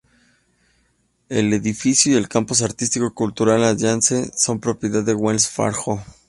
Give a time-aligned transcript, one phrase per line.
[1.29, 6.03] El edificio y el campus artístico-cultural adyacente son propiedad de Wells Fargo.